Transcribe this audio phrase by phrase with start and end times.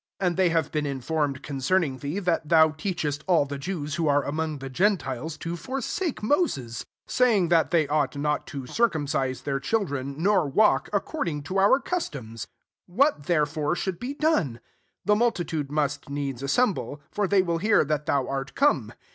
[0.19, 4.07] £1 And they have been informed concerning thee, that thou teachest [allj the Jews who
[4.07, 9.59] are among the gentiles, to forsake Moses; saying that they ought not to circumcise their
[9.59, 12.47] children; nOr walk accord to our customs.
[12.87, 14.59] 22 What thcre^ fore should be done?
[15.05, 18.93] The mul titude must needs assemble: for they will hear that thou art come.